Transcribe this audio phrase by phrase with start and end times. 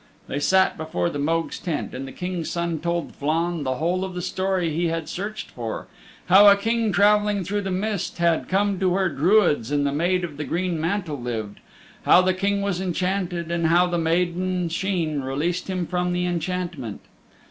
[0.27, 4.21] They sat before Mogue's tent, and the King's Son told Flann the whole of the
[4.23, 5.85] story he had searched for
[6.25, 10.23] how a King traveling through the mist had come to where Druids and the Maid
[10.23, 11.59] of the Green Mantle lived,
[12.01, 17.01] how the King was enchanted, and how the maiden Sheen released him from the enchantment.